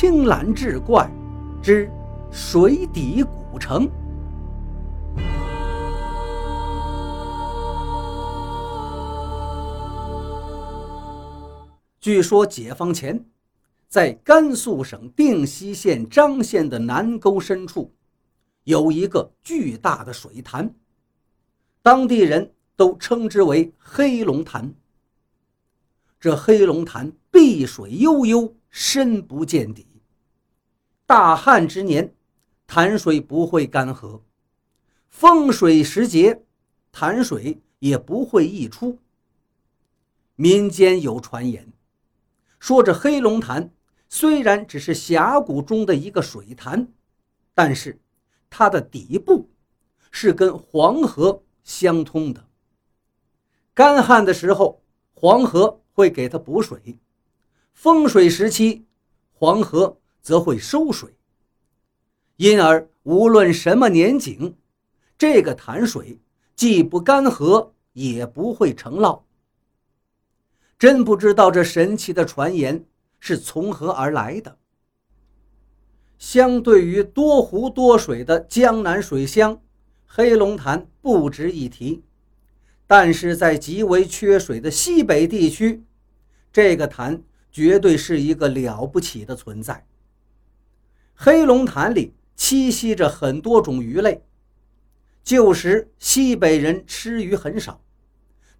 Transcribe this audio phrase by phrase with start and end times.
[0.00, 1.06] 青蓝志怪
[1.62, 1.86] 之
[2.32, 3.86] 水底古城。
[12.00, 13.22] 据说解放前，
[13.88, 17.92] 在甘肃省定西县张县的南沟深处，
[18.64, 20.74] 有一个巨大的水潭，
[21.82, 24.72] 当地人都称之为黑龙潭。
[26.18, 29.89] 这黑龙潭碧水悠悠，深不见底。
[31.10, 32.14] 大旱之年，
[32.68, 34.20] 潭水不会干涸；
[35.08, 36.44] 风水时节，
[36.92, 38.96] 潭水也不会溢出。
[40.36, 41.72] 民间有传言。
[42.60, 43.72] 说这黑龙潭
[44.08, 46.86] 虽然只是峡谷中的一个水潭，
[47.54, 48.00] 但是
[48.48, 49.50] 它的底部
[50.12, 52.46] 是跟黄河相通的。
[53.74, 54.80] 干旱的时候，
[55.14, 56.78] 黄河会给它补水；
[57.74, 58.86] 丰水时期，
[59.32, 61.16] 黄河则会收水。
[62.36, 64.56] 因而，无论什么年景，
[65.18, 66.18] 这个潭水
[66.56, 69.22] 既不干涸，也不会成涝。
[70.78, 72.86] 真不知道这神奇的传言
[73.18, 74.56] 是从何而来的。
[76.18, 79.60] 相对于多湖多水的江南水乡，
[80.06, 82.02] 黑龙潭不值一提。
[82.86, 85.84] 但是在极为缺水的西北地区，
[86.52, 89.86] 这个潭绝对是一个了不起的存在。
[91.22, 94.24] 黑龙潭里栖息着很多种鱼类，
[95.22, 97.82] 旧时西北人吃鱼很少。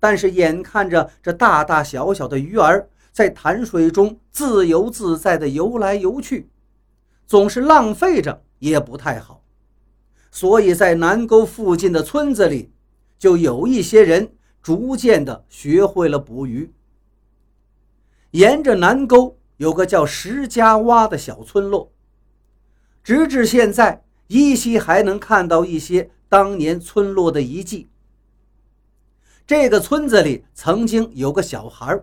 [0.00, 6.50] 但是眼看着这大大小小的鱼儿在潭水中自由自在地游来游去，
[7.28, 9.44] 总是浪费着也不太好，
[10.32, 12.72] 所以在南沟附近的村子里，
[13.20, 16.72] 就有一些人逐渐地学会了捕鱼。
[18.32, 21.92] 沿着南沟有个叫石家洼的小村落，
[23.02, 27.88] 直至现在依稀还能看到一些当年村落的遗迹。
[29.46, 32.02] 这个村子里曾经有个小孩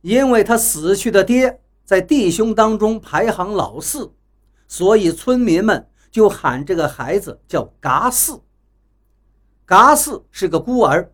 [0.00, 4.12] 因为他死去的爹在弟兄当中排行老四，
[4.66, 8.40] 所以村民们就喊这个孩子叫嘎四。
[9.66, 11.12] 嘎四是个孤儿，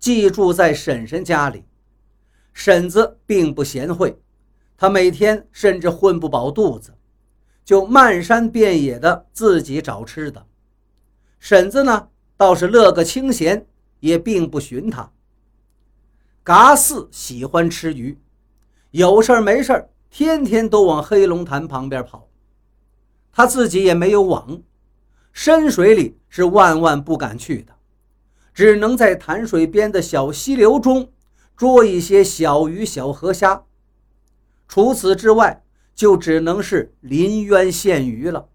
[0.00, 1.64] 寄住在婶婶家里。
[2.52, 4.20] 婶子并不贤惠，
[4.76, 6.92] 他每天甚至混不饱肚子，
[7.68, 10.46] 就漫山遍野的自己找吃的。
[11.38, 13.66] 婶子呢，倒是乐个清闲。
[14.00, 15.10] 也并不寻他。
[16.44, 18.16] 嘎四喜欢吃鱼，
[18.92, 22.28] 有事儿没事儿，天天都往黑龙潭旁边跑。
[23.32, 24.62] 他自己也没有网，
[25.32, 27.74] 深水里是万万不敢去的，
[28.54, 31.10] 只能在潭水边的小溪流中
[31.56, 33.64] 捉一些小鱼、小河虾。
[34.68, 35.64] 除此之外，
[35.98, 38.48] 就只能是临渊羡鱼了。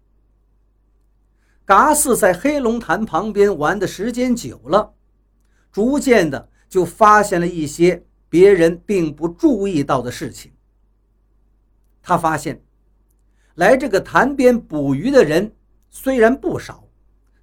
[1.66, 4.94] 嘎四在黑龙潭旁边玩的时间久了。
[5.70, 10.52] 逐渐的就发现了一些别人并不注意到的事情。
[12.02, 12.62] 他发现，
[13.56, 15.54] 来这个潭边捕鱼的人
[15.90, 16.88] 虽然不少，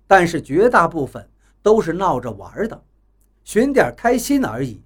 [0.07, 1.29] 但是绝大部分
[1.62, 2.83] 都是闹着玩的，
[3.44, 4.81] 寻点开心而已。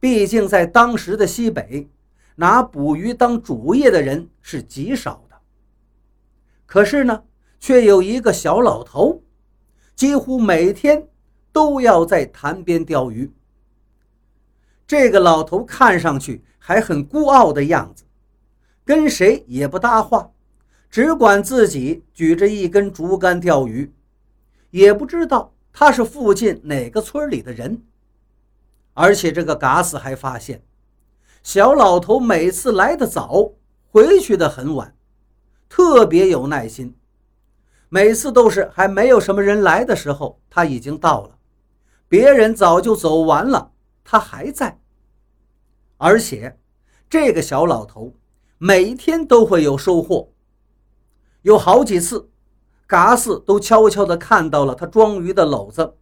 [0.00, 1.88] 毕竟在当时的西北，
[2.36, 5.36] 拿捕鱼当主业的人是极少的。
[6.66, 7.24] 可是呢，
[7.58, 9.22] 却有一个小老头，
[9.94, 11.08] 几乎每天。
[11.54, 13.32] 都要在潭边钓鱼。
[14.88, 18.02] 这个老头看上去还很孤傲的样子，
[18.84, 20.32] 跟谁也不搭话，
[20.90, 23.94] 只管自己举着一根竹竿钓鱼，
[24.70, 27.84] 也不知道他是附近哪个村里的人。
[28.92, 30.60] 而且这个嘎斯还发现，
[31.44, 33.52] 小老头每次来的早，
[33.90, 34.96] 回去的很晚，
[35.68, 36.96] 特别有耐心，
[37.90, 41.36] 每次都是还没有什么人来的时候，他已经到了。
[42.08, 43.72] 别人早就走完了，
[44.02, 44.80] 他还在。
[45.98, 46.58] 而且，
[47.10, 48.14] 这个小老头
[48.56, 50.32] 每天都会有收获。
[51.42, 52.30] 有好几次，
[52.86, 55.94] 嘎四都悄悄地看到了他装鱼的篓子。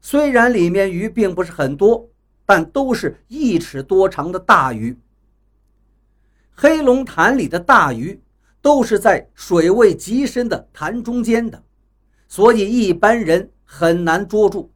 [0.00, 2.08] 虽然里面鱼并不是很多，
[2.48, 4.98] 但都是一尺多长的大鱼。
[6.54, 8.18] 黑龙潭里的大鱼
[8.62, 11.62] 都是在水位极深的潭中间的，
[12.26, 14.72] 所以一般人很难捉住。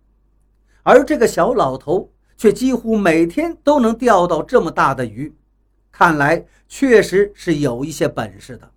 [0.82, 5.34] 而这个小老头却几乎每天都能钓到这么大的鱼，
[5.90, 8.70] 看来确实是有一些本事的。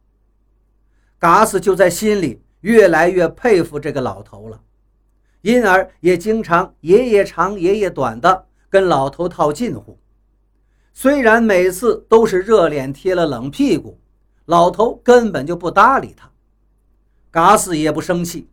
[1.19, 4.61] 嘎斯就在心里越来越佩服这个老头了，
[5.41, 9.97] 因而也经常爷爷长爷爷短的跟老头套近乎。
[10.91, 14.01] 虽然每次都是热脸贴了冷屁股，
[14.47, 16.29] 老头根本就不搭理他。
[17.31, 18.49] 嘎斯也不生气，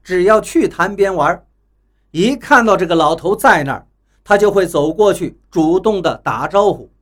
[0.00, 1.44] 只要去潭边玩，
[2.12, 3.88] 一看到这个老头在那儿，
[4.22, 6.92] 他就会走过去，主动的打招呼。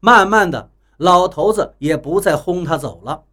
[0.00, 3.24] 慢慢的，老头子也不再轰他走了。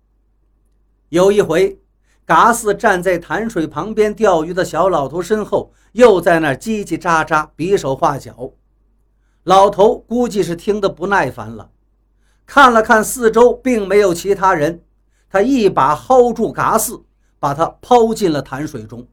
[1.07, 1.79] 有一回，
[2.25, 8.51] 嘎斯站在潭水旁边钓鱼的小老头身后，又在那叽叽喳喳、比手画脚。
[9.43, 11.71] 老头估计是听得不耐烦了，
[12.45, 14.85] 看了看四周，并没有其他人，
[15.29, 17.03] 他一把薅住嘎四，
[17.39, 19.05] 把他抛进了潭水中。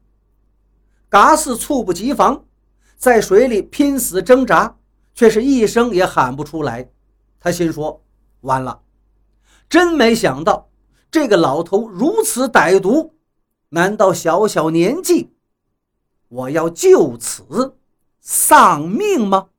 [1.09, 2.45] 嘎四猝不及防，
[2.95, 4.77] 在水里拼死挣扎，
[5.13, 6.89] 却是一声也喊不出来。
[7.37, 8.01] 他心说
[8.41, 8.81] ：“完了，
[9.67, 10.69] 真没想到
[11.11, 13.15] 这个老头如此歹毒，
[13.69, 15.33] 难道小小年纪，
[16.29, 17.75] 我要就此
[18.21, 19.49] 丧命吗？”